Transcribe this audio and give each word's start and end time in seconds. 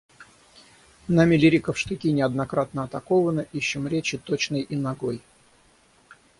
Нами 1.07 1.35
лирика 1.35 1.73
в 1.73 1.77
штыки 1.77 2.07
неоднократно 2.11 2.85
атакована, 2.85 3.45
ищем 3.51 3.87
речи 3.87 4.17
точной 4.17 4.61
и 4.61 4.75
нагой. 4.75 5.21